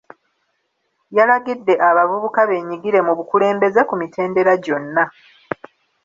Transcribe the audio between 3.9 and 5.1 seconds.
mitendera gyonna.